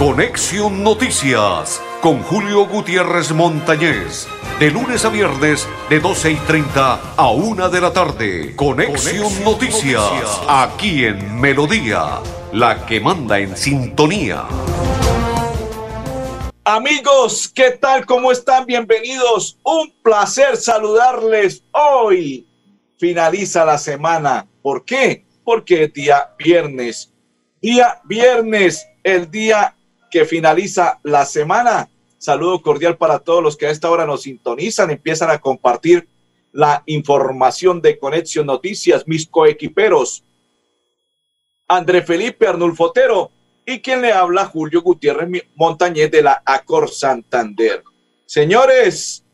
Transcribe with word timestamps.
Conexión 0.00 0.82
Noticias 0.82 1.78
con 2.00 2.22
Julio 2.22 2.66
Gutiérrez 2.66 3.32
Montañez. 3.32 4.26
De 4.58 4.70
lunes 4.70 5.04
a 5.04 5.10
viernes, 5.10 5.68
de 5.90 6.00
12 6.00 6.30
y 6.30 6.36
30 6.36 7.16
a 7.18 7.30
1 7.30 7.68
de 7.68 7.80
la 7.82 7.92
tarde. 7.92 8.56
Conexión, 8.56 9.44
Noticias, 9.44 10.40
aquí 10.48 11.04
en 11.04 11.38
Melodía, 11.38 12.20
la 12.50 12.86
que 12.86 12.98
manda 12.98 13.40
en 13.40 13.54
sintonía. 13.54 14.46
Amigos, 16.64 17.52
¿qué 17.54 17.72
tal? 17.72 18.06
¿Cómo 18.06 18.32
están? 18.32 18.64
Bienvenidos. 18.64 19.58
Un 19.62 19.92
placer 20.02 20.56
saludarles 20.56 21.62
hoy. 21.72 22.46
Finaliza 22.98 23.66
la 23.66 23.76
semana. 23.76 24.46
¿Por 24.62 24.82
qué? 24.82 25.26
Porque 25.44 25.84
es 25.84 25.92
día 25.92 26.30
viernes. 26.38 27.12
Día 27.60 28.00
viernes, 28.06 28.88
el 29.04 29.30
día 29.30 29.74
que 30.10 30.24
finaliza 30.24 31.00
la 31.02 31.24
semana. 31.24 31.88
Saludo 32.18 32.60
cordial 32.60 32.96
para 32.96 33.20
todos 33.20 33.42
los 33.42 33.56
que 33.56 33.66
a 33.66 33.70
esta 33.70 33.90
hora 33.90 34.04
nos 34.04 34.22
sintonizan, 34.22 34.90
empiezan 34.90 35.30
a 35.30 35.38
compartir 35.38 36.08
la 36.52 36.82
información 36.86 37.80
de 37.80 37.98
Conexión 37.98 38.46
Noticias, 38.46 39.06
mis 39.06 39.26
coequiperos. 39.26 40.24
André 41.68 42.02
Felipe 42.02 42.46
Arnulfotero 42.46 43.30
y 43.64 43.80
quien 43.80 44.02
le 44.02 44.12
habla 44.12 44.46
Julio 44.46 44.82
Gutiérrez 44.82 45.44
Montañez 45.54 46.10
de 46.10 46.22
la 46.22 46.42
Acor 46.44 46.90
Santander. 46.90 47.84
Señores, 48.26 49.24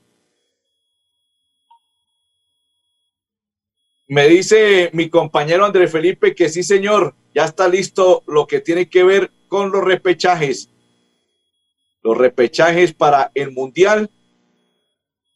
me 4.06 4.28
dice 4.28 4.90
mi 4.92 5.08
compañero 5.08 5.64
André 5.64 5.88
Felipe 5.88 6.34
que 6.34 6.48
sí, 6.48 6.62
señor, 6.62 7.14
ya 7.34 7.44
está 7.46 7.66
listo 7.68 8.22
lo 8.26 8.46
que 8.46 8.60
tiene 8.60 8.88
que 8.88 9.02
ver 9.02 9.30
con 9.48 9.70
los 9.70 9.82
repechajes. 9.82 10.70
Los 12.06 12.16
repechajes 12.16 12.94
para 12.94 13.32
el 13.34 13.50
Mundial 13.50 14.08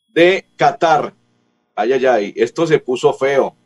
de 0.07 0.47
Qatar. 0.55 1.17
Ay, 1.75 1.95
ay, 1.95 2.07
ay, 2.07 2.33
esto 2.37 2.65
se 2.65 2.79
puso 2.79 3.13
feo, 3.13 3.57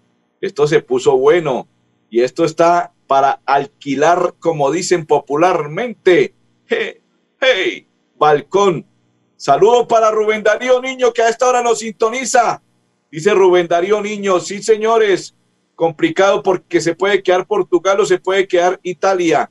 esto 0.41 0.67
se 0.67 0.81
puso 0.81 1.19
bueno 1.19 1.69
y 2.09 2.23
esto 2.23 2.47
está 2.47 2.95
para 3.07 3.43
alquilar, 3.45 4.37
como 4.39 4.73
dicen 4.73 5.05
popularmente. 5.05 6.35
Hey, 6.67 7.03
hey, 7.43 7.87
balcón. 8.17 8.87
Saludo 9.37 9.87
para 9.87 10.11
Rubén 10.11 10.43
Darío 10.43 10.81
Niño, 10.81 11.13
que 11.13 11.21
a 11.21 11.29
esta 11.29 11.47
hora 11.47 11.61
nos 11.61 11.81
sintoniza. 11.81 12.63
Dice 13.11 13.35
Rubén 13.35 13.69
Darío 13.69 14.01
Niño, 14.01 14.41
sí 14.41 14.63
señores, 14.63 15.35
complicado 15.75 16.43
porque 16.43 16.81
se 16.81 16.95
puede 16.95 17.23
quedar 17.23 17.47
Portugal 17.47 18.01
o 18.01 18.07
se 18.07 18.19
puede 18.19 18.49
quedar 18.49 18.81
Italia 18.83 19.51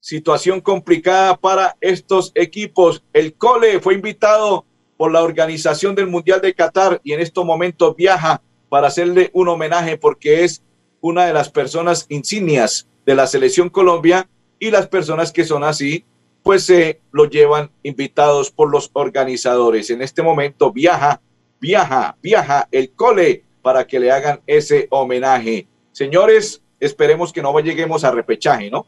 situación 0.00 0.60
complicada 0.60 1.36
para 1.36 1.76
estos 1.80 2.32
equipos. 2.34 3.04
El 3.12 3.34
Cole 3.34 3.80
fue 3.80 3.94
invitado 3.94 4.64
por 4.96 5.12
la 5.12 5.22
organización 5.22 5.94
del 5.94 6.08
Mundial 6.08 6.40
de 6.40 6.54
Qatar 6.54 7.00
y 7.04 7.12
en 7.12 7.20
estos 7.20 7.44
momentos 7.44 7.94
viaja 7.96 8.42
para 8.68 8.88
hacerle 8.88 9.30
un 9.32 9.48
homenaje 9.48 9.96
porque 9.96 10.44
es 10.44 10.62
una 11.00 11.26
de 11.26 11.32
las 11.32 11.50
personas 11.50 12.06
insignias 12.08 12.88
de 13.06 13.14
la 13.14 13.26
selección 13.26 13.70
Colombia 13.70 14.28
y 14.58 14.70
las 14.70 14.88
personas 14.88 15.32
que 15.32 15.44
son 15.44 15.64
así, 15.64 16.04
pues 16.42 16.64
se 16.64 17.00
lo 17.12 17.24
llevan 17.26 17.70
invitados 17.82 18.50
por 18.50 18.70
los 18.70 18.90
organizadores. 18.92 19.90
En 19.90 20.02
este 20.02 20.22
momento 20.22 20.72
viaja, 20.72 21.20
viaja, 21.60 22.16
viaja 22.22 22.68
el 22.70 22.92
Cole 22.92 23.44
para 23.62 23.86
que 23.86 24.00
le 24.00 24.10
hagan 24.10 24.40
ese 24.46 24.86
homenaje. 24.90 25.66
Señores, 25.92 26.62
esperemos 26.78 27.32
que 27.32 27.42
no 27.42 27.58
lleguemos 27.60 28.04
a 28.04 28.10
repechaje, 28.10 28.70
¿no? 28.70 28.86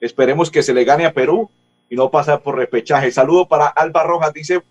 Esperemos 0.00 0.50
que 0.50 0.62
se 0.62 0.74
le 0.74 0.84
gane 0.84 1.04
a 1.04 1.12
Perú 1.12 1.50
y 1.88 1.96
no 1.96 2.10
pasar 2.10 2.42
por 2.42 2.56
repechaje. 2.56 3.12
Saludo 3.12 3.46
para 3.46 3.68
Alba 3.68 4.02
Rojas, 4.02 4.32
dice, 4.32 4.62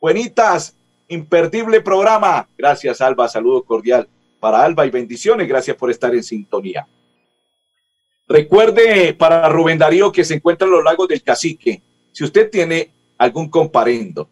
buenitas, 0.00 0.76
imperdible 1.08 1.80
programa. 1.80 2.48
Gracias, 2.58 3.00
Alba, 3.00 3.28
saludo 3.28 3.64
cordial 3.64 4.08
para 4.40 4.64
Alba 4.64 4.84
y 4.84 4.90
bendiciones. 4.90 5.48
Gracias 5.48 5.76
por 5.76 5.90
estar 5.90 6.14
en 6.14 6.22
sintonía. 6.22 6.86
Recuerde 8.26 9.14
para 9.14 9.48
Rubén 9.48 9.78
Darío 9.78 10.10
que 10.10 10.24
se 10.24 10.34
encuentra 10.34 10.66
en 10.66 10.72
los 10.72 10.84
lagos 10.84 11.08
del 11.08 11.22
Cacique. 11.22 11.82
Si 12.12 12.24
usted 12.24 12.50
tiene 12.50 12.92
algún 13.18 13.48
comparendo, 13.48 14.28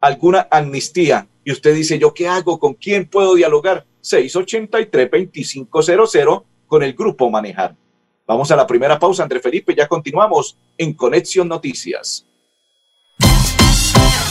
alguna 0.00 0.46
amnistía, 0.50 1.26
y 1.44 1.52
usted 1.52 1.74
dice, 1.74 1.98
¿yo 1.98 2.14
qué 2.14 2.26
hago? 2.26 2.58
¿Con 2.58 2.72
quién 2.74 3.06
puedo 3.06 3.34
dialogar? 3.34 3.84
683-2500 4.02 6.44
con 6.66 6.82
el 6.82 6.94
grupo 6.94 7.30
Manejar. 7.30 7.76
Vamos 8.26 8.50
a 8.50 8.56
la 8.56 8.66
primera 8.66 8.98
pausa, 8.98 9.22
André 9.22 9.38
Felipe, 9.38 9.74
ya 9.74 9.86
continuamos 9.86 10.56
en 10.78 10.94
Conexión 10.94 11.46
Noticias. 11.46 12.26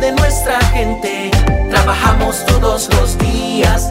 de 0.00 0.12
nuestra 0.12 0.60
gente. 0.72 1.30
Trabajamos 1.70 2.44
todos 2.46 2.88
los 2.94 3.18
días 3.18 3.90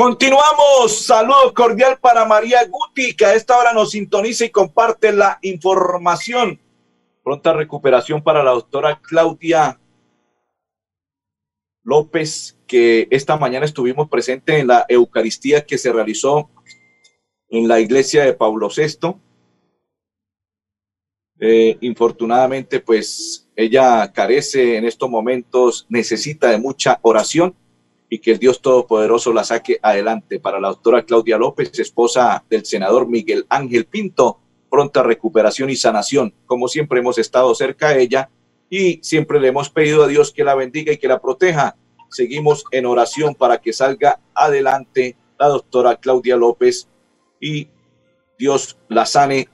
Continuamos. 0.00 1.04
Saludos 1.04 1.52
cordial 1.52 1.98
para 2.00 2.24
María 2.24 2.60
Guti, 2.66 3.14
que 3.14 3.26
a 3.26 3.34
esta 3.34 3.58
hora 3.58 3.74
nos 3.74 3.90
sintoniza 3.90 4.46
y 4.46 4.48
comparte 4.48 5.12
la 5.12 5.38
información. 5.42 6.58
Pronta 7.22 7.52
recuperación 7.52 8.22
para 8.22 8.42
la 8.42 8.52
doctora 8.52 8.98
Claudia 9.02 9.78
López, 11.82 12.56
que 12.66 13.08
esta 13.10 13.36
mañana 13.36 13.66
estuvimos 13.66 14.08
presentes 14.08 14.58
en 14.58 14.68
la 14.68 14.86
Eucaristía 14.88 15.66
que 15.66 15.76
se 15.76 15.92
realizó 15.92 16.48
en 17.50 17.68
la 17.68 17.78
iglesia 17.78 18.24
de 18.24 18.32
Pablo 18.32 18.70
VI. 18.74 19.16
Eh, 21.40 21.76
infortunadamente, 21.82 22.80
pues 22.80 23.50
ella 23.54 24.10
carece 24.14 24.78
en 24.78 24.86
estos 24.86 25.10
momentos, 25.10 25.84
necesita 25.90 26.48
de 26.48 26.58
mucha 26.58 26.98
oración 27.02 27.54
y 28.12 28.18
que 28.18 28.32
el 28.32 28.38
Dios 28.40 28.60
Todopoderoso 28.60 29.32
la 29.32 29.44
saque 29.44 29.78
adelante. 29.80 30.40
Para 30.40 30.60
la 30.60 30.68
doctora 30.68 31.04
Claudia 31.04 31.38
López, 31.38 31.78
esposa 31.78 32.44
del 32.50 32.66
senador 32.66 33.08
Miguel 33.08 33.46
Ángel 33.48 33.86
Pinto, 33.86 34.40
pronta 34.68 35.04
recuperación 35.04 35.70
y 35.70 35.76
sanación. 35.76 36.34
Como 36.44 36.66
siempre 36.66 36.98
hemos 36.98 37.18
estado 37.18 37.54
cerca 37.54 37.90
de 37.90 38.02
ella 38.02 38.28
y 38.68 38.98
siempre 39.02 39.40
le 39.40 39.48
hemos 39.48 39.70
pedido 39.70 40.02
a 40.02 40.08
Dios 40.08 40.32
que 40.32 40.42
la 40.42 40.56
bendiga 40.56 40.92
y 40.92 40.98
que 40.98 41.06
la 41.06 41.20
proteja. 41.20 41.76
Seguimos 42.10 42.64
en 42.72 42.86
oración 42.86 43.36
para 43.36 43.58
que 43.58 43.72
salga 43.72 44.18
adelante 44.34 45.16
la 45.38 45.46
doctora 45.46 45.96
Claudia 45.96 46.36
López 46.36 46.88
y 47.40 47.68
Dios 48.36 48.76
la 48.88 49.06
sane 49.06 49.48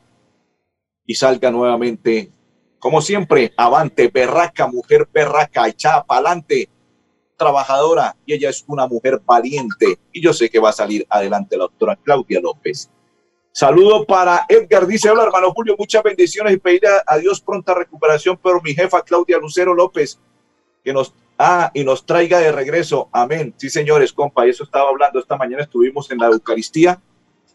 y 1.05 1.14
salga 1.14 1.50
nuevamente. 1.50 2.32
Como 2.79 3.03
siempre, 3.03 3.53
avante, 3.58 4.08
berraca, 4.08 4.67
mujer 4.67 5.06
berraca, 5.12 5.69
echada 5.69 6.05
para 6.05 6.20
adelante 6.20 6.70
trabajadora 7.37 8.17
y 8.25 8.35
ella 8.35 8.50
es 8.50 8.65
una 8.67 8.87
mujer 8.87 9.21
valiente. 9.25 9.99
Y 10.12 10.23
yo 10.23 10.33
sé 10.33 10.49
que 10.50 10.59
va 10.59 10.71
a 10.71 10.73
salir 10.73 11.06
adelante 11.09 11.56
la 11.56 11.65
doctora 11.65 11.97
Claudia 11.97 12.41
López. 12.41 12.91
Saludo 13.53 14.05
para 14.05 14.44
Edgar, 14.49 14.87
dice, 14.87 15.09
hola 15.09 15.25
hermano 15.25 15.50
Julio, 15.53 15.77
muchas 15.79 16.03
bendiciones 16.03 16.53
y 16.53 16.56
pedir 16.59 16.83
a, 17.06 17.17
Dios 17.17 17.41
pronta 17.41 17.73
recuperación, 17.73 18.38
pero 18.43 18.61
mi 18.61 18.75
jefa 18.75 19.00
Claudia 19.03 19.38
Lucero 19.38 19.73
López, 19.73 20.19
que 20.85 20.93
nos, 20.93 21.15
ah, 21.38 21.71
y 21.73 21.83
nos 21.83 22.05
traiga 22.05 22.38
de 22.38 22.53
regreso, 22.53 23.09
amén. 23.12 23.55
Sí, 23.56 23.71
señores, 23.71 24.12
compa, 24.12 24.44
eso 24.44 24.65
estaba 24.65 24.91
hablando 24.91 25.19
esta 25.19 25.39
mañana, 25.39 25.62
estuvimos 25.62 26.11
en 26.11 26.19
la 26.19 26.27
Eucaristía, 26.27 27.00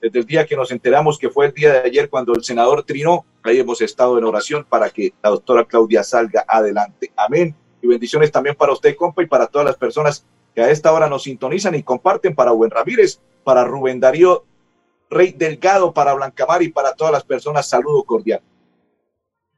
desde 0.01 0.18
el 0.18 0.25
día 0.25 0.48
que 0.48 0.56
nos 0.56 0.72
enteramos 0.72 1.19
que 1.19 1.30
fue 1.30 1.45
el 1.45 1.54
día 1.54 1.72
de 1.74 1.80
ayer 1.81 2.10
cuando 2.10 2.34
el 2.34 2.44
senador 2.44 2.81
trinó, 2.81 3.24
ahí 3.44 3.60
hemos 3.60 3.80
estado 3.81 4.18
en 4.18 4.24
oración 4.24 4.66
para 4.68 4.89
que 4.89 5.13
la 5.22 5.30
doctora 5.30 5.66
Claudia 5.66 6.04
salga 6.04 6.44
adelante, 6.48 7.12
amén 7.16 7.56
y 7.81 7.88
bendiciones 7.88 8.31
también 8.31 8.56
para 8.56 8.74
usted, 8.74 8.95
compa, 8.95 9.24
y 9.24 9.28
para 9.28 9.48
todas 9.48 9.66
las 9.66 9.75
personas 9.75 10.25
que 10.53 10.62
a 10.62 10.70
esta 10.70 10.91
hora 10.91 11.08
nos 11.08 11.24
sintonizan 11.24 11.75
y 11.75 11.84
comparten 11.84 12.36
para 12.36 12.51
Buen 12.51 12.72
Ramírez, 12.72 13.20
para 13.44 13.63
Rubén 13.63 14.00
Darío 14.00 14.46
Rey 15.12 15.34
Delgado, 15.38 15.94
para 15.94 16.13
Blancamar 16.13 16.63
y 16.63 16.70
para 16.70 16.94
todas 16.94 17.12
las 17.12 17.25
personas, 17.25 17.67
saludo 17.67 18.03
cordial. 18.03 18.41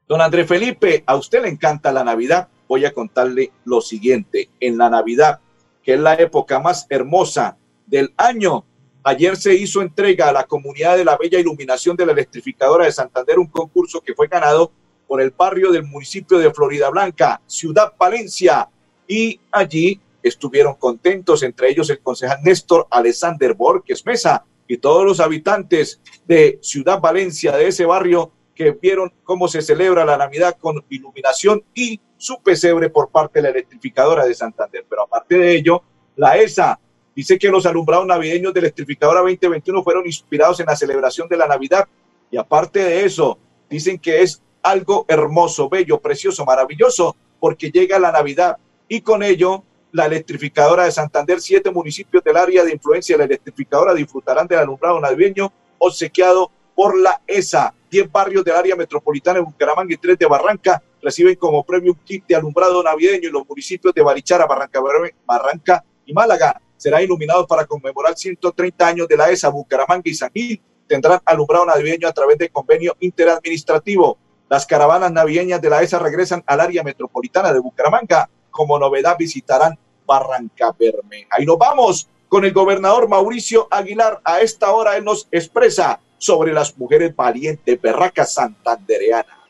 Don 0.08 0.20
André 0.20 0.44
Felipe, 0.44 1.04
a 1.06 1.14
usted 1.14 1.42
le 1.42 1.48
encanta 1.48 1.92
la 1.92 2.02
Navidad. 2.02 2.48
Voy 2.68 2.84
a 2.84 2.92
contarle 2.92 3.52
lo 3.64 3.80
siguiente. 3.80 4.50
En 4.58 4.76
la 4.76 4.90
Navidad, 4.90 5.38
que 5.82 5.94
es 5.94 6.00
la 6.00 6.14
época 6.14 6.58
más 6.58 6.86
hermosa 6.90 7.56
del 7.86 8.12
año, 8.16 8.64
ayer 9.04 9.36
se 9.36 9.54
hizo 9.54 9.80
entrega 9.80 10.28
a 10.28 10.32
la 10.32 10.44
comunidad 10.44 10.96
de 10.96 11.04
la 11.04 11.16
Bella 11.16 11.38
Iluminación 11.38 11.96
de 11.96 12.06
la 12.06 12.12
Electrificadora 12.12 12.86
de 12.86 12.92
Santander, 12.92 13.38
un 13.38 13.46
concurso 13.46 14.00
que 14.00 14.14
fue 14.14 14.26
ganado 14.26 14.72
por 15.06 15.20
el 15.20 15.30
barrio 15.30 15.70
del 15.70 15.84
municipio 15.84 16.38
de 16.38 16.52
Florida 16.52 16.90
Blanca, 16.90 17.40
Ciudad 17.46 17.92
Valencia, 17.98 18.68
y 19.06 19.40
allí 19.50 20.00
estuvieron 20.22 20.74
contentos, 20.74 21.42
entre 21.42 21.70
ellos 21.70 21.90
el 21.90 22.00
concejal 22.00 22.38
Néstor 22.42 22.86
Alexander 22.90 23.54
Borges 23.54 24.04
Mesa 24.06 24.44
y 24.66 24.78
todos 24.78 25.04
los 25.04 25.20
habitantes 25.20 26.00
de 26.26 26.58
Ciudad 26.62 27.00
Valencia, 27.00 27.56
de 27.56 27.68
ese 27.68 27.84
barrio, 27.84 28.32
que 28.54 28.70
vieron 28.70 29.12
cómo 29.24 29.48
se 29.48 29.60
celebra 29.62 30.04
la 30.04 30.16
Navidad 30.16 30.56
con 30.58 30.82
iluminación 30.88 31.62
y 31.74 32.00
su 32.16 32.40
pesebre 32.42 32.88
por 32.88 33.10
parte 33.10 33.40
de 33.40 33.42
la 33.42 33.48
electrificadora 33.50 34.24
de 34.24 34.34
Santander. 34.34 34.86
Pero 34.88 35.02
aparte 35.02 35.36
de 35.36 35.56
ello, 35.56 35.82
la 36.16 36.38
ESA 36.38 36.78
dice 37.14 37.38
que 37.38 37.50
los 37.50 37.66
alumbrados 37.66 38.06
navideños 38.06 38.54
de 38.54 38.60
electrificadora 38.60 39.20
2021 39.20 39.82
fueron 39.82 40.06
inspirados 40.06 40.60
en 40.60 40.66
la 40.66 40.76
celebración 40.76 41.28
de 41.28 41.36
la 41.36 41.46
Navidad 41.46 41.86
y 42.30 42.36
aparte 42.36 42.80
de 42.80 43.04
eso, 43.04 43.38
dicen 43.68 43.98
que 43.98 44.22
es 44.22 44.42
algo 44.64 45.04
hermoso, 45.06 45.68
bello, 45.68 46.00
precioso, 46.00 46.44
maravilloso, 46.44 47.14
porque 47.38 47.70
llega 47.70 47.98
la 47.98 48.10
Navidad 48.10 48.56
y 48.88 49.02
con 49.02 49.22
ello 49.22 49.62
la 49.92 50.06
electrificadora 50.06 50.84
de 50.84 50.90
Santander, 50.90 51.40
siete 51.40 51.70
municipios 51.70 52.24
del 52.24 52.36
área 52.36 52.64
de 52.64 52.72
influencia 52.72 53.14
de 53.14 53.18
la 53.18 53.26
electrificadora 53.26 53.94
disfrutarán 53.94 54.48
del 54.48 54.58
alumbrado 54.58 54.98
navideño 54.98 55.52
obsequiado 55.78 56.50
por 56.74 56.98
la 56.98 57.20
ESA. 57.26 57.72
Diez 57.88 58.10
barrios 58.10 58.44
del 58.44 58.56
área 58.56 58.74
metropolitana 58.74 59.38
de 59.38 59.44
Bucaramanga 59.44 59.94
y 59.94 59.98
tres 59.98 60.18
de 60.18 60.26
Barranca 60.26 60.82
reciben 61.00 61.36
como 61.36 61.62
premio 61.62 61.92
un 61.92 61.98
kit 61.98 62.26
de 62.26 62.34
alumbrado 62.34 62.82
navideño 62.82 63.28
y 63.28 63.32
los 63.32 63.46
municipios 63.48 63.94
de 63.94 64.02
Barichara, 64.02 64.46
Barranca, 64.46 64.80
Barranca 65.24 65.84
y 66.04 66.12
Málaga 66.12 66.60
serán 66.76 67.02
iluminados 67.02 67.46
para 67.46 67.66
conmemorar 67.66 68.16
130 68.16 68.86
años 68.86 69.06
de 69.06 69.16
la 69.16 69.30
ESA. 69.30 69.48
Bucaramanga 69.50 70.02
y 70.06 70.14
San 70.14 70.32
Gil 70.32 70.60
tendrán 70.88 71.20
alumbrado 71.24 71.66
navideño 71.66 72.08
a 72.08 72.12
través 72.12 72.36
de 72.38 72.48
convenio 72.48 72.96
interadministrativo. 73.00 74.18
Las 74.48 74.66
caravanas 74.66 75.10
navideñas 75.10 75.60
de 75.60 75.70
la 75.70 75.82
ESA 75.82 75.98
regresan 75.98 76.44
al 76.46 76.60
área 76.60 76.82
metropolitana 76.82 77.52
de 77.52 77.60
Bucaramanga. 77.60 78.28
Como 78.50 78.78
novedad 78.78 79.16
visitarán 79.18 79.78
Barranca 80.06 80.74
Bermeja. 80.78 81.40
Y 81.40 81.46
nos 81.46 81.58
vamos 81.58 82.08
con 82.28 82.44
el 82.44 82.52
gobernador 82.52 83.08
Mauricio 83.08 83.66
Aguilar. 83.70 84.20
A 84.24 84.40
esta 84.40 84.72
hora 84.72 84.96
él 84.96 85.04
nos 85.04 85.28
expresa 85.30 86.00
sobre 86.18 86.52
las 86.52 86.76
mujeres 86.76 87.14
valientes, 87.14 87.80
berracas 87.80 88.34
santandereanas. 88.34 89.43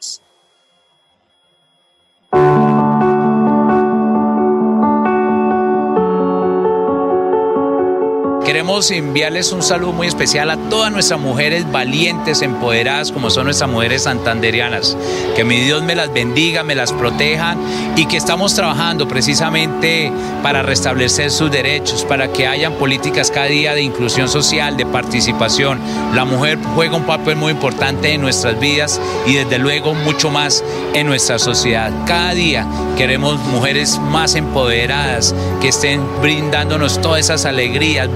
Queremos 8.55 8.89
enviarles 8.93 9.51
un 9.51 9.65
saludo 9.65 9.93
muy 9.93 10.07
especial 10.07 10.49
a 10.49 10.57
todas 10.57 10.93
nuestras 10.93 11.19
mujeres 11.19 11.69
valientes, 11.73 12.41
empoderadas, 12.41 13.11
como 13.11 13.29
son 13.29 13.47
nuestras 13.47 13.69
mujeres 13.69 14.05
santanderianas. 14.05 14.97
Que 15.35 15.43
mi 15.43 15.59
Dios 15.59 15.83
me 15.83 15.97
las 15.97 16.13
bendiga, 16.13 16.63
me 16.63 16.77
las 16.77 16.93
proteja 16.93 17.57
y 17.97 18.07
que 18.07 18.17
estamos 18.17 18.55
trabajando 18.55 19.09
precisamente 19.09 20.13
para 20.45 20.63
restablecer 20.63 21.33
sus 21.33 21.51
derechos, 21.51 22.05
para 22.05 22.33
que 22.33 22.47
hayan 22.47 22.75
políticas 22.75 23.33
cada 23.33 23.47
día 23.47 23.75
de 23.75 23.83
inclusión 23.83 24.29
social, 24.29 24.77
de 24.77 24.87
participación. 24.87 25.81
La 26.15 26.25
mujer 26.25 26.57
juega 26.77 26.97
un 26.97 27.07
papel 27.07 27.35
muy 27.35 27.51
importante 27.51 28.13
en 28.13 28.21
nuestras 28.21 28.61
vidas 28.61 29.01
y 29.27 29.35
desde 29.35 29.59
luego 29.59 29.95
mucho 29.95 30.31
más 30.31 30.63
en 30.95 31.09
nuestra 31.09 31.41
sociedad. 31.41 31.91
Cada 32.07 32.35
día 32.35 32.65
queremos 32.97 33.37
mujeres 33.47 33.99
más 33.99 34.37
empoderadas, 34.37 35.35
que 35.61 35.69
estén 35.71 36.01
brindándonos 36.23 37.01
todas 37.01 37.19
esas 37.19 37.47
alegrías, 37.47 38.15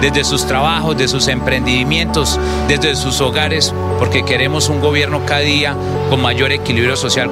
desde 0.00 0.22
sus 0.22 0.46
trabajos, 0.46 0.96
de 0.96 1.08
sus 1.08 1.26
emprendimientos, 1.26 2.38
desde 2.68 2.94
sus 2.94 3.20
hogares, 3.20 3.74
porque 3.98 4.24
queremos 4.24 4.68
un 4.68 4.80
gobierno 4.80 5.26
cada 5.26 5.40
día 5.40 5.76
con 6.08 6.22
mayor 6.22 6.52
equilibrio 6.52 6.96
social. 6.96 7.30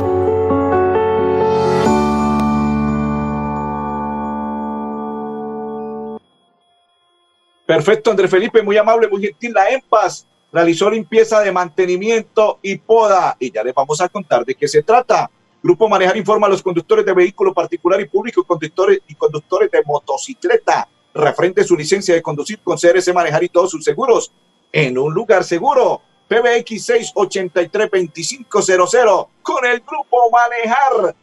Perfecto, 7.64 8.10
André 8.10 8.28
Felipe, 8.28 8.62
muy 8.62 8.76
amable, 8.76 9.08
muy 9.08 9.22
gentil. 9.22 9.52
La 9.54 9.70
EMPAS 9.70 10.26
realizó 10.52 10.90
limpieza 10.90 11.40
de 11.40 11.52
mantenimiento 11.52 12.58
y 12.62 12.76
poda. 12.76 13.36
Y 13.38 13.52
ya 13.52 13.62
les 13.62 13.72
vamos 13.72 14.00
a 14.00 14.08
contar 14.08 14.44
de 14.44 14.54
qué 14.54 14.66
se 14.66 14.82
trata. 14.82 15.30
Grupo 15.62 15.88
Manejar 15.88 16.16
informa 16.16 16.48
a 16.48 16.50
los 16.50 16.62
conductores 16.62 17.06
de 17.06 17.14
vehículo 17.14 17.54
particular 17.54 18.00
y 18.00 18.06
público, 18.06 18.42
conductores 18.42 18.98
y 19.06 19.14
conductores 19.14 19.70
de 19.70 19.82
motocicleta, 19.86 20.88
refrende 21.14 21.64
su 21.64 21.76
licencia 21.76 22.14
de 22.14 22.22
conducir 22.22 22.60
con 22.60 22.78
CRC 22.78 23.12
Manejar 23.12 23.44
y 23.44 23.48
todos 23.48 23.70
sus 23.70 23.84
seguros 23.84 24.32
en 24.72 24.96
un 24.98 25.12
lugar 25.12 25.44
seguro. 25.44 26.00
PBX 26.28 26.88
683-2500 27.14 29.28
con 29.42 29.66
el 29.66 29.80
Grupo 29.80 30.30
Manejar. 30.30 31.14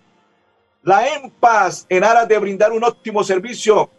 La 0.84 1.16
EMPAS, 1.16 1.88
en 1.90 2.04
aras 2.04 2.28
de 2.28 2.38
brindar 2.38 2.72
un 2.72 2.84
óptimo 2.84 3.24
servicio, 3.24 3.90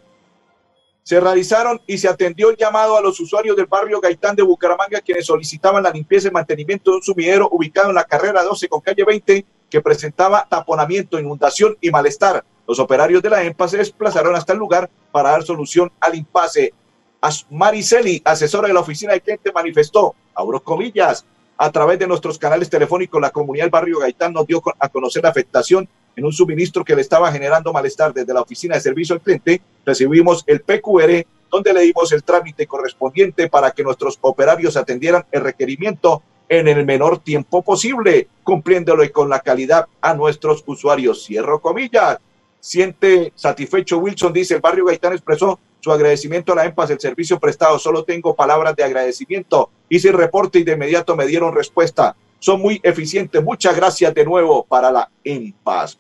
se 1.03 1.19
realizaron 1.19 1.81
y 1.87 1.99
se 1.99 2.09
atendió 2.09 2.51
el 2.51 2.57
llamado 2.57 2.97
a 2.97 3.01
los 3.01 3.19
usuarios 3.19 3.57
del 3.57 3.67
barrio 3.67 4.01
Gaitán 4.01 4.37
de 4.37 4.43
Bucaramanga 4.43 5.01
quienes 5.01 5.27
solicitaban 5.27 5.83
la 5.83 5.91
limpieza 5.91 6.29
y 6.29 6.31
mantenimiento 6.31 6.93
de 6.93 6.99
un 6.99 7.03
sumidero 7.03 7.49
ubicado 7.51 7.89
en 7.89 7.97
la 7.97 8.05
carrera 8.05 8.45
12 8.45 8.69
con 8.69 8.81
calle 8.81 9.03
20 9.05 9.45
que 9.69 9.81
presentaba 9.81 10.47
taponamiento, 10.49 11.19
inundación 11.19 11.77
y 11.81 11.91
malestar. 11.91 12.45
Los 12.71 12.79
operarios 12.79 13.21
de 13.21 13.29
la 13.31 13.43
EMPA 13.43 13.67
se 13.67 13.79
desplazaron 13.79 14.37
hasta 14.37 14.53
el 14.53 14.61
lugar 14.61 14.89
para 15.11 15.31
dar 15.31 15.43
solución 15.43 15.91
al 15.99 16.15
impasse. 16.15 16.73
As- 17.21 17.45
Mariceli, 17.51 18.23
asesora 18.25 18.69
de 18.69 18.75
la 18.75 18.79
oficina 18.79 19.13
de 19.13 19.21
cliente, 19.21 19.51
manifestó, 19.51 20.15
abro 20.37 20.63
comillas, 20.63 21.27
a 21.59 21.73
través 21.73 21.99
de 21.99 22.07
nuestros 22.07 22.39
canales 22.39 22.71
telefónicos, 22.71 23.21
la 23.21 23.31
comunidad 23.31 23.65
del 23.65 23.73
barrio 23.73 23.99
Gaitán 23.99 24.33
nos 24.33 24.47
dio 24.47 24.63
a 24.79 24.89
conocer 24.89 25.21
la 25.25 25.31
afectación 25.31 25.89
en 26.15 26.25
un 26.25 26.33
suministro 26.33 26.85
que 26.85 26.95
le 26.95 27.01
estaba 27.01 27.33
generando 27.33 27.73
malestar 27.73 28.15
desde 28.15 28.33
la 28.33 28.43
oficina 28.43 28.77
de 28.77 28.83
servicio 28.83 29.17
al 29.17 29.21
cliente. 29.21 29.61
Recibimos 29.85 30.45
el 30.47 30.61
PQR, 30.61 31.27
donde 31.51 31.73
le 31.73 31.81
dimos 31.81 32.13
el 32.13 32.23
trámite 32.23 32.69
correspondiente 32.69 33.49
para 33.49 33.73
que 33.73 33.83
nuestros 33.83 34.17
operarios 34.21 34.77
atendieran 34.77 35.25
el 35.33 35.41
requerimiento 35.43 36.23
en 36.49 36.69
el 36.69 36.87
menor 36.87 37.19
tiempo 37.19 37.63
posible, 37.63 38.29
cumpliéndolo 38.45 39.03
y 39.03 39.09
con 39.11 39.29
la 39.29 39.41
calidad 39.41 39.89
a 40.01 40.15
nuestros 40.15 40.63
usuarios. 40.67 41.25
Cierro 41.27 41.61
comillas. 41.61 42.19
Siente 42.61 43.33
satisfecho 43.35 43.99
Wilson, 43.99 44.35
dice 44.35 44.55
el 44.55 44.61
barrio 44.61 44.85
Gaitán 44.85 45.15
expresó 45.15 45.59
su 45.81 45.91
agradecimiento 45.91 46.53
a 46.53 46.57
la 46.57 46.67
EMPAS 46.67 46.91
del 46.91 47.01
servicio 47.01 47.41
prestado. 47.41 47.79
Solo 47.79 48.05
tengo 48.05 48.35
palabras 48.35 48.77
de 48.77 48.85
agradecimiento. 48.85 49.71
Hice 49.89 50.09
el 50.09 50.15
reporte 50.15 50.59
y 50.59 50.65
de 50.65 50.73
inmediato 50.73 51.17
me 51.17 51.27
dieron 51.27 51.55
respuesta. 51.55 52.15
Son 52.39 52.61
muy 52.61 52.79
eficientes. 52.83 53.43
Muchas 53.43 53.75
gracias 53.75 54.13
de 54.15 54.25
nuevo 54.25 54.65
para 54.65 54.91
la 54.91 55.11
EMPAS. 55.25 55.99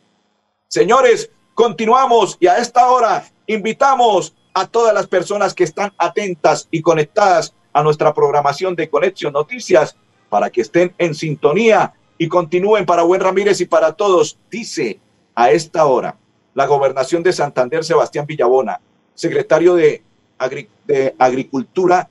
Señores, 0.69 1.31
continuamos 1.55 2.37
y 2.41 2.47
a 2.47 2.59
esta 2.59 2.91
hora 2.91 3.25
invitamos 3.47 4.35
a 4.53 4.67
todas 4.67 4.93
las 4.93 5.07
personas 5.07 5.55
que 5.55 5.65
están 5.65 5.93
atentas 5.97 6.69
y 6.71 6.83
conectadas 6.83 7.55
a 7.73 7.83
nuestra 7.83 8.13
programación 8.13 8.75
de 8.75 8.91
Conexión 8.91 9.33
Noticias 9.33 9.97
para 10.29 10.51
que 10.51 10.61
estén 10.61 10.95
en 10.99 11.15
sintonía 11.15 11.95
y 12.19 12.29
continúen 12.29 12.85
para 12.85 13.03
Buen 13.03 13.21
Ramírez 13.21 13.61
y 13.63 13.65
para 13.65 13.95
todos. 13.95 14.39
Dice 14.51 15.01
a 15.35 15.51
esta 15.51 15.87
hora 15.87 16.19
la 16.55 16.67
gobernación 16.67 17.23
de 17.23 17.33
Santander, 17.33 17.85
Sebastián 17.85 18.27
Villabona, 18.27 18.81
secretario 19.15 19.75
de, 19.75 20.03
Agri- 20.39 20.69
de 20.87 21.15
Agricultura, 21.19 22.09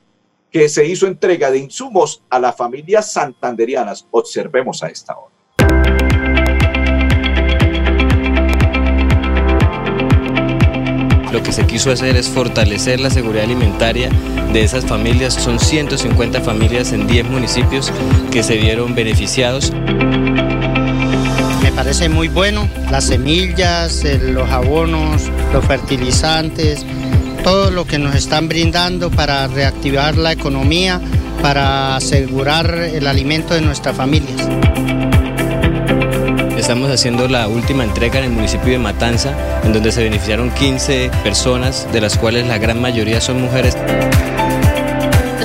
que 0.52 0.68
se 0.70 0.86
hizo 0.86 1.06
entrega 1.08 1.52
de 1.52 1.60
insumos 1.60 2.24
a 2.30 2.40
las 2.40 2.56
familias 2.56 3.12
santanderianas. 3.12 4.08
Observemos 4.12 4.82
a 4.84 4.88
esta 4.88 5.16
hora. 5.18 6.40
Lo 11.32 11.44
que 11.44 11.52
se 11.52 11.68
quiso 11.68 11.92
hacer 11.92 12.16
es 12.16 12.28
fortalecer 12.28 13.00
la 13.00 13.12
seguridad 13.12 13.44
alimentaria 13.44 14.10
de 14.52 14.64
esas 14.64 14.86
familias. 14.86 15.36
Son 15.36 15.60
150 15.60 16.42
familias 16.42 16.92
en 16.92 17.06
10 17.06 17.30
municipios 17.30 17.94
que 18.32 18.42
se 18.42 18.58
vieron 18.58 18.96
beneficiados. 18.96 19.72
Parece 21.80 22.10
muy 22.10 22.28
bueno 22.28 22.68
las 22.92 23.06
semillas, 23.06 24.04
los 24.22 24.50
abonos, 24.50 25.32
los 25.54 25.64
fertilizantes, 25.64 26.86
todo 27.42 27.72
lo 27.72 27.86
que 27.86 27.98
nos 27.98 28.16
están 28.16 28.50
brindando 28.50 29.10
para 29.10 29.48
reactivar 29.48 30.18
la 30.18 30.34
economía, 30.34 31.00
para 31.42 31.96
asegurar 31.96 32.70
el 32.74 33.08
alimento 33.08 33.54
de 33.54 33.62
nuestras 33.62 33.96
familias. 33.96 34.46
Estamos 36.58 36.92
haciendo 36.92 37.30
la 37.30 37.48
última 37.48 37.86
entrega 37.86 38.20
en 38.20 38.26
el 38.26 38.32
municipio 38.32 38.74
de 38.74 38.80
Matanza, 38.80 39.34
en 39.64 39.72
donde 39.72 39.94
se 39.94 40.04
beneficiaron 40.04 40.52
15 40.52 41.10
personas, 41.24 41.88
de 41.94 42.02
las 42.02 42.18
cuales 42.18 42.46
la 42.46 42.58
gran 42.58 42.82
mayoría 42.82 43.22
son 43.22 43.42
mujeres. 43.42 43.78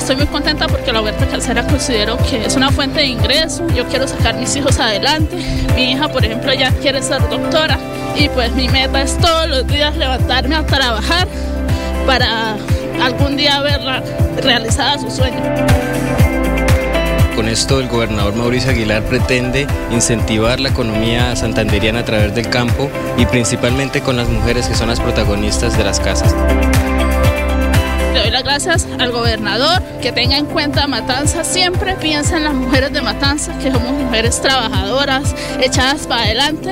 Estoy 0.05 0.17
muy 0.17 0.27
contenta 0.27 0.67
porque 0.67 0.93
la 0.93 1.01
huerta 1.01 1.25
calcera 1.25 1.65
considero 1.65 2.15
que 2.29 2.45
es 2.45 2.55
una 2.55 2.69
fuente 2.69 2.99
de 2.99 3.07
ingreso. 3.07 3.65
Yo 3.69 3.87
quiero 3.87 4.07
sacar 4.07 4.35
mis 4.35 4.55
hijos 4.55 4.79
adelante. 4.79 5.35
Mi 5.75 5.93
hija, 5.93 6.09
por 6.09 6.23
ejemplo, 6.23 6.53
ya 6.53 6.69
quiere 6.73 7.01
ser 7.01 7.27
doctora 7.27 7.79
y 8.15 8.29
pues 8.29 8.51
mi 8.51 8.69
meta 8.69 9.01
es 9.01 9.17
todos 9.17 9.49
los 9.49 9.65
días 9.65 9.97
levantarme 9.97 10.57
a 10.57 10.63
trabajar 10.63 11.27
para 12.05 12.55
algún 13.01 13.35
día 13.35 13.59
verla 13.61 14.03
realizada 14.43 14.99
su 14.99 15.09
sueño. 15.09 15.41
Con 17.35 17.49
esto 17.49 17.79
el 17.79 17.87
gobernador 17.87 18.35
Mauricio 18.35 18.69
Aguilar 18.69 19.01
pretende 19.05 19.65
incentivar 19.89 20.59
la 20.59 20.69
economía 20.69 21.35
santanderiana 21.35 22.01
a 22.01 22.05
través 22.05 22.35
del 22.35 22.47
campo 22.51 22.91
y 23.17 23.25
principalmente 23.25 24.01
con 24.01 24.17
las 24.17 24.29
mujeres 24.29 24.67
que 24.67 24.75
son 24.75 24.87
las 24.87 24.99
protagonistas 24.99 25.75
de 25.75 25.83
las 25.83 25.99
casas. 25.99 26.35
Le 28.15 28.21
doy 28.21 28.31
las 28.31 28.43
gracias 28.45 28.87
al 28.97 29.11
gobernador 29.11 29.83
que 30.01 30.13
tenga 30.13 30.37
en 30.37 30.45
cuenta 30.45 30.87
Matanza, 30.87 31.43
siempre 31.43 31.95
piensa 31.95 32.37
en 32.37 32.45
las 32.45 32.53
mujeres 32.53 32.93
de 32.93 33.01
Matanza, 33.01 33.51
que 33.59 33.69
somos 33.69 33.91
mujeres 33.91 34.41
trabajadoras, 34.41 35.35
echadas 35.59 36.07
para 36.07 36.23
adelante. 36.23 36.71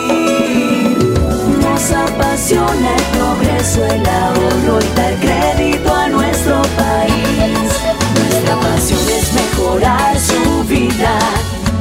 Apasiona 2.15 2.95
el 2.95 3.03
progreso, 3.17 3.83
el 3.85 4.05
ahorro 4.07 4.79
y 4.79 4.95
dar 4.95 5.13
crédito 5.15 5.93
a 5.93 6.07
nuestro 6.09 6.61
país. 6.77 7.81
Nuestra 8.15 8.55
pasión 8.59 8.99
es 9.09 9.33
mejorar 9.33 10.19
su 10.19 10.63
vida 10.67 11.19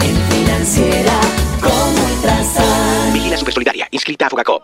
en 0.02 0.16
financiera 0.32 1.20
como 1.60 2.02
Ultrasan. 2.14 3.12
Vigila 3.12 3.36
Supersolidaria, 3.36 3.86
inscrita 3.90 4.26
a 4.26 4.30
Fogacop. 4.30 4.62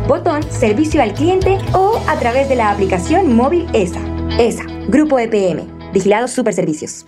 botón 0.07 0.41
Servicio 0.49 1.01
al 1.01 1.13
Cliente 1.13 1.57
o 1.73 2.01
a 2.07 2.17
través 2.17 2.47
de 2.47 2.55
la 2.55 2.71
aplicación 2.71 3.35
móvil 3.35 3.67
ESA. 3.73 3.99
ESA, 4.39 4.63
Grupo 4.87 5.19
EPM, 5.19 5.91
Vigilados 5.91 6.31
Superservicios. 6.31 7.05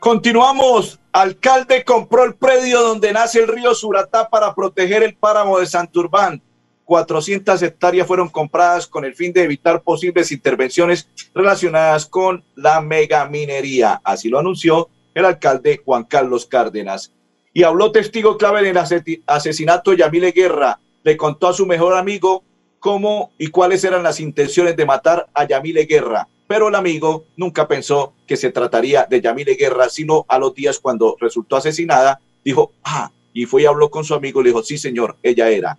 Continuamos. 0.00 0.98
Alcalde 1.12 1.84
compró 1.84 2.24
el 2.24 2.34
predio 2.34 2.80
donde 2.80 3.12
nace 3.12 3.40
el 3.40 3.48
río 3.48 3.74
Suratá 3.74 4.28
para 4.28 4.54
proteger 4.54 5.02
el 5.02 5.14
páramo 5.14 5.58
de 5.58 5.66
Santurbán. 5.66 6.42
400 6.84 7.62
hectáreas 7.62 8.06
fueron 8.06 8.28
compradas 8.28 8.86
con 8.86 9.04
el 9.04 9.14
fin 9.14 9.32
de 9.32 9.44
evitar 9.44 9.82
posibles 9.82 10.32
intervenciones 10.32 11.08
relacionadas 11.34 12.06
con 12.06 12.44
la 12.54 12.80
megaminería. 12.80 14.00
Así 14.02 14.28
lo 14.28 14.38
anunció 14.38 14.88
el 15.14 15.24
alcalde 15.24 15.80
Juan 15.84 16.04
Carlos 16.04 16.46
Cárdenas. 16.46 17.14
Y 17.54 17.62
habló 17.62 17.92
testigo 17.92 18.36
clave 18.36 18.60
en 18.60 18.66
el 18.66 18.76
ase- 18.76 19.22
asesinato 19.26 19.92
de 19.92 19.98
Yamile 19.98 20.32
Guerra. 20.32 20.80
Le 21.04 21.16
contó 21.16 21.48
a 21.48 21.52
su 21.54 21.64
mejor 21.64 21.96
amigo 21.96 22.42
cómo 22.80 23.32
y 23.38 23.46
cuáles 23.46 23.84
eran 23.84 24.02
las 24.02 24.18
intenciones 24.20 24.76
de 24.76 24.84
matar 24.84 25.28
a 25.32 25.46
Yamile 25.46 25.84
Guerra. 25.84 26.28
Pero 26.48 26.68
el 26.68 26.74
amigo 26.74 27.24
nunca 27.36 27.66
pensó 27.68 28.12
que 28.26 28.36
se 28.36 28.50
trataría 28.50 29.06
de 29.08 29.20
Yamile 29.20 29.54
Guerra, 29.54 29.88
sino 29.88 30.26
a 30.28 30.38
los 30.38 30.52
días 30.54 30.78
cuando 30.80 31.16
resultó 31.20 31.56
asesinada, 31.56 32.20
dijo, 32.44 32.72
ah, 32.82 33.10
y 33.32 33.46
fue 33.46 33.62
y 33.62 33.66
habló 33.66 33.88
con 33.88 34.04
su 34.04 34.14
amigo 34.14 34.42
le 34.42 34.50
dijo, 34.50 34.62
sí 34.62 34.76
señor, 34.76 35.16
ella 35.22 35.48
era. 35.48 35.78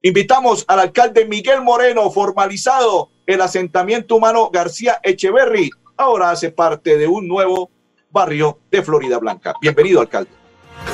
Invitamos 0.00 0.64
al 0.68 0.80
alcalde 0.80 1.26
Miguel 1.26 1.60
Moreno, 1.62 2.10
formalizado 2.10 3.10
el 3.26 3.40
asentamiento 3.42 4.16
humano 4.16 4.48
García 4.50 5.00
Echeverry. 5.02 5.70
Ahora 5.96 6.30
hace 6.30 6.50
parte 6.50 6.96
de 6.96 7.06
un 7.06 7.28
nuevo 7.28 7.70
barrio 8.10 8.58
de 8.70 8.82
Florida 8.82 9.18
Blanca. 9.18 9.54
Bienvenido, 9.60 10.00
alcalde. 10.00 10.37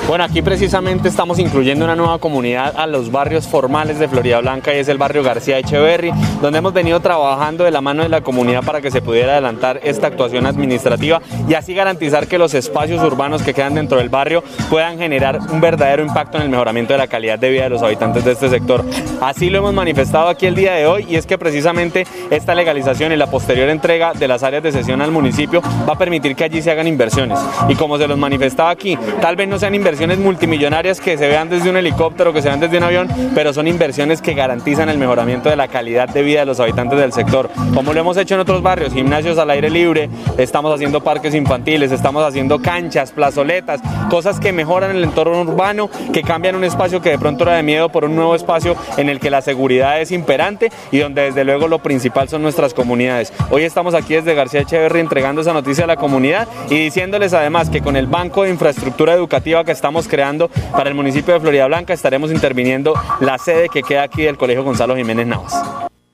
Bueno, 0.06 0.24
aquí 0.24 0.42
precisamente 0.42 1.08
estamos 1.08 1.38
incluyendo 1.38 1.84
una 1.86 1.96
nueva 1.96 2.18
comunidad 2.18 2.74
a 2.76 2.86
los 2.86 3.10
barrios 3.10 3.48
formales 3.48 3.98
de 3.98 4.06
Florida 4.06 4.38
Blanca 4.40 4.74
y 4.74 4.78
es 4.78 4.88
el 4.88 4.98
barrio 4.98 5.22
García 5.22 5.58
Echeverry, 5.58 6.12
donde 6.42 6.58
hemos 6.58 6.74
venido 6.74 7.00
trabajando 7.00 7.64
de 7.64 7.70
la 7.70 7.80
mano 7.80 8.02
de 8.02 8.10
la 8.10 8.20
comunidad 8.20 8.62
para 8.62 8.82
que 8.82 8.90
se 8.90 9.00
pudiera 9.00 9.32
adelantar 9.32 9.80
esta 9.82 10.08
actuación 10.08 10.44
administrativa 10.44 11.22
y 11.48 11.54
así 11.54 11.74
garantizar 11.74 12.26
que 12.26 12.36
los 12.36 12.52
espacios 12.52 13.02
urbanos 13.02 13.42
que 13.42 13.54
quedan 13.54 13.74
dentro 13.74 13.96
del 13.96 14.10
barrio 14.10 14.44
puedan 14.68 14.98
generar 14.98 15.38
un 15.50 15.60
verdadero 15.60 16.04
impacto 16.04 16.36
en 16.36 16.44
el 16.44 16.48
mejoramiento 16.50 16.92
de 16.92 16.98
la 16.98 17.06
calidad 17.06 17.38
de 17.38 17.50
vida 17.50 17.64
de 17.64 17.70
los 17.70 17.82
habitantes 17.82 18.24
de 18.26 18.32
este 18.32 18.50
sector. 18.50 18.84
Así 19.22 19.48
lo 19.48 19.58
hemos 19.58 19.72
manifestado 19.72 20.28
aquí 20.28 20.44
el 20.44 20.54
día 20.54 20.74
de 20.74 20.86
hoy 20.86 21.06
y 21.08 21.16
es 21.16 21.24
que 21.24 21.38
precisamente 21.38 22.06
esta 22.30 22.54
legalización 22.54 23.12
y 23.12 23.16
la 23.16 23.26
posterior 23.26 23.70
entrega 23.70 24.12
de 24.12 24.28
las 24.28 24.42
áreas 24.42 24.62
de 24.62 24.72
sesión 24.72 25.00
al 25.00 25.10
municipio 25.10 25.62
va 25.88 25.94
a 25.94 25.98
permitir 25.98 26.36
que 26.36 26.44
allí 26.44 26.60
se 26.60 26.70
hagan 26.70 26.86
inversiones. 26.86 27.38
Y 27.68 27.74
como 27.74 27.96
se 27.96 28.06
los 28.06 28.18
manifestaba 28.18 28.68
aquí, 28.70 28.98
tal 29.22 29.36
vez 29.36 29.48
no 29.48 29.58
sean 29.58 29.73
inversiones 29.74 30.18
multimillonarias 30.18 31.00
que 31.00 31.18
se 31.18 31.28
vean 31.28 31.48
desde 31.48 31.70
un 31.70 31.76
helicóptero, 31.76 32.32
que 32.32 32.42
se 32.42 32.48
vean 32.48 32.60
desde 32.60 32.78
un 32.78 32.84
avión, 32.84 33.08
pero 33.34 33.52
son 33.52 33.66
inversiones 33.66 34.22
que 34.22 34.34
garantizan 34.34 34.88
el 34.88 34.98
mejoramiento 34.98 35.48
de 35.48 35.56
la 35.56 35.68
calidad 35.68 36.08
de 36.08 36.22
vida 36.22 36.40
de 36.40 36.46
los 36.46 36.60
habitantes 36.60 36.98
del 36.98 37.12
sector. 37.12 37.50
Como 37.74 37.92
lo 37.92 38.00
hemos 38.00 38.16
hecho 38.16 38.34
en 38.34 38.40
otros 38.40 38.62
barrios, 38.62 38.92
gimnasios 38.92 39.38
al 39.38 39.50
aire 39.50 39.70
libre, 39.70 40.08
estamos 40.38 40.74
haciendo 40.74 41.02
parques 41.02 41.34
infantiles, 41.34 41.92
estamos 41.92 42.24
haciendo 42.24 42.60
canchas, 42.60 43.12
plazoletas, 43.12 43.80
cosas 44.10 44.40
que 44.40 44.52
mejoran 44.52 44.96
el 44.96 45.04
entorno 45.04 45.40
urbano, 45.40 45.90
que 46.12 46.22
cambian 46.22 46.54
un 46.56 46.64
espacio 46.64 47.02
que 47.02 47.10
de 47.10 47.18
pronto 47.18 47.44
era 47.44 47.56
de 47.56 47.62
miedo 47.62 47.88
por 47.88 48.04
un 48.04 48.14
nuevo 48.14 48.34
espacio 48.34 48.76
en 48.96 49.08
el 49.08 49.20
que 49.20 49.30
la 49.30 49.42
seguridad 49.42 50.00
es 50.00 50.12
imperante 50.12 50.70
y 50.92 50.98
donde 50.98 51.22
desde 51.22 51.44
luego 51.44 51.68
lo 51.68 51.80
principal 51.80 52.28
son 52.28 52.42
nuestras 52.42 52.74
comunidades. 52.74 53.32
Hoy 53.50 53.62
estamos 53.62 53.94
aquí 53.94 54.14
desde 54.14 54.34
García 54.34 54.60
Echeverry 54.60 55.00
entregando 55.00 55.40
esa 55.40 55.52
noticia 55.52 55.84
a 55.84 55.86
la 55.86 55.96
comunidad 55.96 56.48
y 56.70 56.76
diciéndoles 56.76 57.34
además 57.34 57.70
que 57.70 57.80
con 57.80 57.96
el 57.96 58.06
Banco 58.06 58.44
de 58.44 58.50
Infraestructura 58.50 59.14
Educativa 59.14 59.63
que 59.64 59.72
estamos 59.72 60.08
creando 60.08 60.48
para 60.72 60.88
el 60.88 60.94
municipio 60.94 61.34
de 61.34 61.40
Florida 61.40 61.66
Blanca. 61.66 61.92
Estaremos 61.92 62.30
interviniendo 62.30 62.94
la 63.20 63.38
sede 63.38 63.68
que 63.68 63.82
queda 63.82 64.02
aquí 64.02 64.22
del 64.22 64.36
Colegio 64.36 64.64
Gonzalo 64.64 64.96
Jiménez 64.96 65.26
Navas. 65.26 65.54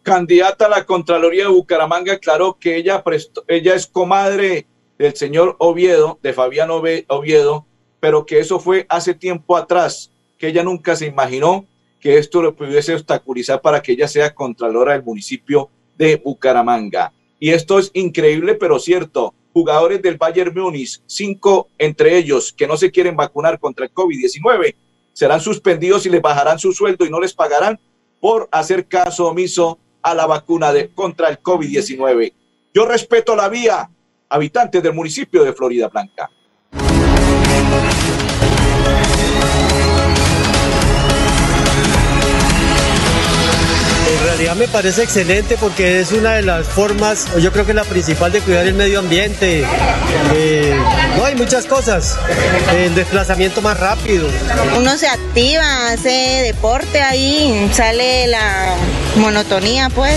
Candidata 0.02 0.66
a 0.66 0.68
la 0.68 0.84
Contraloría 0.84 1.44
de 1.44 1.50
Bucaramanga 1.50 2.14
aclaró 2.14 2.56
que 2.58 2.76
ella, 2.76 3.02
ella 3.48 3.74
es 3.74 3.86
comadre 3.86 4.66
del 4.98 5.14
señor 5.14 5.56
Oviedo, 5.58 6.18
de 6.22 6.32
Fabián 6.32 6.70
Oviedo, 6.70 7.66
pero 8.00 8.24
que 8.24 8.38
eso 8.38 8.58
fue 8.58 8.86
hace 8.88 9.14
tiempo 9.14 9.56
atrás, 9.56 10.10
que 10.38 10.48
ella 10.48 10.62
nunca 10.62 10.96
se 10.96 11.06
imaginó 11.06 11.66
que 12.00 12.16
esto 12.16 12.40
lo 12.40 12.54
pudiese 12.54 12.94
obstaculizar 12.94 13.60
para 13.60 13.82
que 13.82 13.92
ella 13.92 14.08
sea 14.08 14.34
Contralora 14.34 14.94
del 14.94 15.02
municipio 15.02 15.68
de 15.98 16.16
Bucaramanga. 16.16 17.12
Y 17.38 17.50
esto 17.50 17.78
es 17.78 17.90
increíble, 17.94 18.54
pero 18.54 18.78
cierto 18.78 19.34
jugadores 19.52 20.00
del 20.02 20.16
Bayern 20.16 20.54
Múnich, 20.54 21.00
cinco 21.06 21.68
entre 21.78 22.16
ellos 22.16 22.52
que 22.52 22.66
no 22.66 22.76
se 22.76 22.90
quieren 22.90 23.16
vacunar 23.16 23.58
contra 23.58 23.84
el 23.84 23.92
COVID-19, 23.92 24.74
serán 25.12 25.40
suspendidos 25.40 26.06
y 26.06 26.10
les 26.10 26.22
bajarán 26.22 26.58
su 26.58 26.72
sueldo 26.72 27.04
y 27.04 27.10
no 27.10 27.20
les 27.20 27.34
pagarán 27.34 27.78
por 28.20 28.48
hacer 28.52 28.86
caso 28.86 29.26
omiso 29.26 29.78
a 30.02 30.14
la 30.14 30.26
vacuna 30.26 30.72
de, 30.72 30.90
contra 30.90 31.28
el 31.28 31.42
COVID-19. 31.42 32.32
Yo 32.72 32.86
respeto 32.86 33.34
la 33.34 33.48
vía, 33.48 33.90
habitantes 34.28 34.82
del 34.82 34.94
municipio 34.94 35.44
de 35.44 35.52
Florida 35.52 35.88
Blanca. 35.88 36.30
Realidad 44.40 44.56
me 44.56 44.68
parece 44.68 45.02
excelente 45.02 45.58
porque 45.60 46.00
es 46.00 46.12
una 46.12 46.32
de 46.32 46.40
las 46.40 46.66
formas, 46.66 47.26
yo 47.42 47.52
creo 47.52 47.66
que 47.66 47.74
la 47.74 47.84
principal 47.84 48.32
de 48.32 48.40
cuidar 48.40 48.66
el 48.66 48.72
medio 48.72 49.00
ambiente. 49.00 49.66
Eh, 50.34 50.74
no 51.18 51.26
hay 51.26 51.34
muchas 51.34 51.66
cosas. 51.66 52.16
El 52.74 52.94
desplazamiento 52.94 53.60
más 53.60 53.78
rápido. 53.78 54.26
Uno 54.78 54.96
se 54.96 55.08
activa, 55.08 55.90
hace 55.90 56.08
deporte 56.42 57.02
ahí, 57.02 57.70
sale 57.74 58.28
la 58.28 58.76
monotonía 59.16 59.90
pues. 59.90 60.16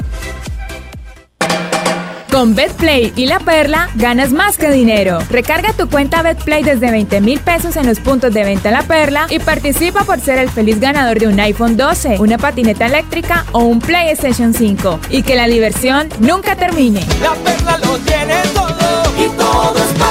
Con 2.41 2.55
BetPlay 2.55 3.13
y 3.15 3.27
La 3.27 3.37
Perla 3.37 3.91
ganas 3.93 4.31
más 4.31 4.57
que 4.57 4.71
dinero. 4.71 5.19
Recarga 5.29 5.73
tu 5.73 5.87
cuenta 5.87 6.23
BetPlay 6.23 6.63
desde 6.63 6.89
20 6.89 7.21
mil 7.21 7.39
pesos 7.39 7.75
en 7.75 7.85
los 7.85 7.99
puntos 7.99 8.33
de 8.33 8.43
venta 8.43 8.71
La 8.71 8.81
Perla 8.81 9.27
y 9.29 9.37
participa 9.37 10.05
por 10.05 10.19
ser 10.19 10.39
el 10.39 10.49
feliz 10.49 10.79
ganador 10.79 11.19
de 11.19 11.27
un 11.27 11.39
iPhone 11.39 11.77
12, 11.77 12.17
una 12.17 12.39
patineta 12.39 12.87
eléctrica 12.87 13.45
o 13.51 13.59
un 13.59 13.77
PlayStation 13.79 14.55
5. 14.55 15.01
Y 15.11 15.21
que 15.21 15.35
la 15.35 15.45
diversión 15.45 16.09
nunca 16.19 16.55
termine. 16.55 17.05
La 17.21 17.35
Perla 17.43 17.77
lo 17.77 17.95
tiene 17.99 18.41
todo 18.55 19.23
y 19.23 19.29
todo 19.37 19.75
es 19.77 20.10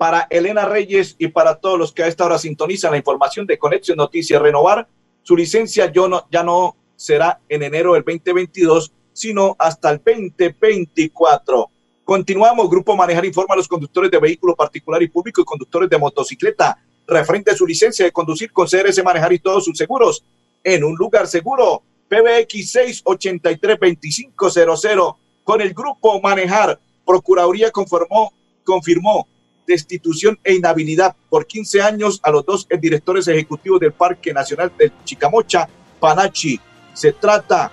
para 0.00 0.26
Elena 0.30 0.64
Reyes 0.64 1.14
y 1.18 1.28
para 1.28 1.56
todos 1.56 1.78
los 1.78 1.92
que 1.92 2.02
a 2.02 2.06
esta 2.06 2.24
hora 2.24 2.38
sintonizan 2.38 2.92
la 2.92 2.96
información 2.96 3.46
de 3.46 3.58
Conexión 3.58 3.98
Noticias 3.98 4.40
Renovar. 4.40 4.88
Su 5.22 5.36
licencia 5.36 5.92
ya 5.92 6.42
no 6.42 6.76
será 6.96 7.38
en 7.50 7.62
enero 7.62 7.92
del 7.92 8.02
2022, 8.02 8.94
sino 9.12 9.54
hasta 9.58 9.90
el 9.90 9.98
2024. 9.98 11.70
Continuamos. 12.02 12.70
Grupo 12.70 12.96
Manejar 12.96 13.26
informa 13.26 13.52
a 13.52 13.58
los 13.58 13.68
conductores 13.68 14.10
de 14.10 14.18
vehículos 14.18 14.56
particular 14.56 15.02
y 15.02 15.08
público 15.08 15.42
y 15.42 15.44
conductores 15.44 15.90
de 15.90 15.98
motocicleta 15.98 16.78
referente 17.06 17.50
a 17.50 17.54
su 17.54 17.66
licencia 17.66 18.06
de 18.06 18.10
conducir 18.10 18.50
con 18.52 18.66
CRS 18.66 19.04
Manejar 19.04 19.34
y 19.34 19.38
todos 19.38 19.66
sus 19.66 19.76
seguros 19.76 20.24
en 20.64 20.82
un 20.82 20.94
lugar 20.94 21.26
seguro. 21.26 21.82
PBX 22.08 22.72
683 22.72 23.78
2500 23.78 25.16
con 25.44 25.60
el 25.60 25.74
Grupo 25.74 26.18
Manejar. 26.22 26.80
Procuraduría 27.04 27.70
conformó, 27.70 28.32
confirmó 28.64 29.28
destitución 29.66 30.38
e 30.44 30.54
inhabilidad 30.54 31.14
por 31.28 31.46
15 31.46 31.82
años 31.82 32.20
a 32.22 32.30
los 32.30 32.44
dos 32.44 32.66
directores 32.80 33.28
ejecutivos 33.28 33.80
del 33.80 33.92
Parque 33.92 34.32
Nacional 34.32 34.72
del 34.76 34.92
Chicamocha, 35.04 35.68
Panachi. 35.98 36.60
Se 36.94 37.12
trata 37.12 37.70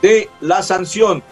de 0.00 0.28
la 0.40 0.62
sanción 0.62 1.22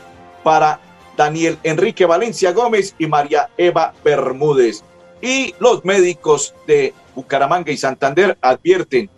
para 0.43 0.81
Daniel 1.17 1.59
Enrique 1.63 2.07
Valencia 2.07 2.53
Gómez 2.53 2.95
y 2.99 3.07
María 3.07 3.49
Eva 3.57 3.95
Bermúdez. 4.05 4.85
Y 5.21 5.55
los 5.59 5.85
médicos 5.85 6.55
de 6.67 6.93
Bucaramanga 7.15 7.73
y 7.73 7.77
Santander 7.77 8.37
advierten 8.41 9.09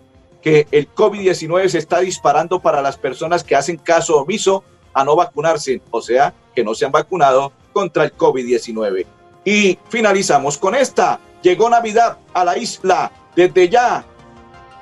que 0.42 0.68
el 0.70 0.92
COVID-19 0.94 1.68
se 1.68 1.79
está 1.79 2.01
disparando 2.01 2.61
para 2.61 2.81
las 2.81 2.96
personas 2.96 3.42
que 3.42 3.57
hacen 3.57 3.79
caso 3.79 4.18
omiso 4.18 4.62
a 4.94 5.05
no 5.05 5.16
vacunarse, 5.16 5.83
o 5.90 6.01
sea, 6.01 6.33
que 6.55 6.62
no 6.62 6.75
se 6.75 6.87
han 6.87 6.92
vacunado 6.92 7.53
contra 7.72 8.05
el 8.05 8.16
COVID-19. 8.16 9.07
Y 9.46 9.78
finalizamos 9.88 10.59
con 10.59 10.74
esta. 10.74 11.20
Llegó 11.40 11.70
Navidad 11.70 12.18
a 12.35 12.44
la 12.44 12.59
isla. 12.59 13.12
Desde 13.37 13.68
ya 13.68 14.04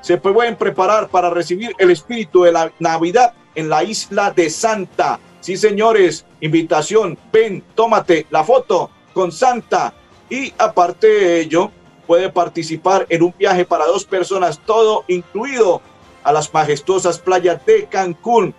se 0.00 0.16
pueden 0.16 0.56
preparar 0.56 1.08
para 1.08 1.28
recibir 1.28 1.74
el 1.78 1.90
espíritu 1.90 2.44
de 2.44 2.52
la 2.52 2.72
Navidad 2.78 3.34
en 3.54 3.68
la 3.68 3.84
isla 3.84 4.30
de 4.30 4.48
Santa. 4.48 5.20
Sí, 5.40 5.58
señores, 5.58 6.24
invitación. 6.40 7.18
Ven, 7.30 7.62
tómate 7.74 8.26
la 8.30 8.42
foto 8.42 8.90
con 9.12 9.30
Santa. 9.30 9.92
Y 10.30 10.54
aparte 10.56 11.08
de 11.08 11.40
ello, 11.40 11.70
puede 12.06 12.30
participar 12.30 13.06
en 13.10 13.22
un 13.22 13.34
viaje 13.38 13.66
para 13.66 13.84
dos 13.84 14.06
personas, 14.06 14.58
todo 14.60 15.04
incluido 15.08 15.82
a 16.22 16.32
las 16.32 16.52
majestuosas 16.54 17.18
playas 17.18 17.64
de 17.66 17.84
Cancún. 17.84 18.54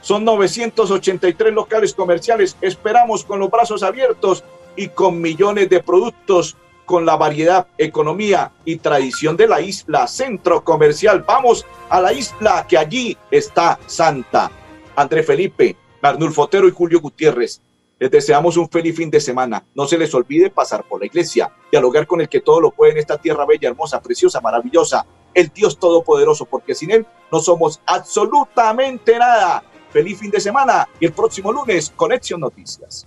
Son 0.00 0.24
983 0.24 1.52
locales 1.52 1.92
comerciales. 1.92 2.56
Esperamos 2.62 3.24
con 3.24 3.40
los 3.40 3.50
brazos 3.50 3.82
abiertos 3.82 4.42
y 4.76 4.88
con 4.88 5.20
millones 5.20 5.68
de 5.68 5.82
productos 5.82 6.56
con 6.84 7.06
la 7.06 7.16
variedad, 7.16 7.66
economía 7.78 8.52
y 8.64 8.76
tradición 8.76 9.36
de 9.36 9.48
la 9.48 9.60
isla, 9.60 10.06
centro 10.06 10.62
comercial. 10.64 11.24
Vamos 11.26 11.64
a 11.88 12.00
la 12.00 12.12
isla 12.12 12.66
que 12.68 12.78
allí 12.78 13.16
está 13.30 13.78
Santa. 13.86 14.50
André 14.96 15.22
Felipe, 15.22 15.76
Arnulfo 16.02 16.42
Fotero 16.42 16.68
y 16.68 16.72
Julio 16.72 17.00
Gutiérrez. 17.00 17.60
Les 17.98 18.10
deseamos 18.10 18.56
un 18.56 18.68
feliz 18.68 18.96
fin 18.96 19.10
de 19.10 19.20
semana. 19.20 19.64
No 19.74 19.86
se 19.86 19.96
les 19.96 20.14
olvide 20.14 20.50
pasar 20.50 20.84
por 20.84 21.00
la 21.00 21.06
iglesia, 21.06 21.52
dialogar 21.70 22.06
con 22.06 22.20
el 22.20 22.28
que 22.28 22.40
todo 22.40 22.60
lo 22.60 22.70
puede 22.70 22.92
en 22.92 22.98
esta 22.98 23.16
tierra 23.16 23.46
bella, 23.46 23.68
hermosa, 23.68 24.02
preciosa, 24.02 24.40
maravillosa, 24.40 25.06
el 25.32 25.48
Dios 25.48 25.78
Todopoderoso, 25.78 26.44
porque 26.44 26.74
sin 26.74 26.90
Él 26.90 27.06
no 27.30 27.40
somos 27.40 27.80
absolutamente 27.86 29.18
nada. 29.18 29.64
Feliz 29.90 30.18
fin 30.18 30.30
de 30.30 30.40
semana 30.40 30.88
y 30.98 31.06
el 31.06 31.12
próximo 31.12 31.52
lunes, 31.52 31.92
Conexión 31.94 32.40
Noticias. 32.40 33.06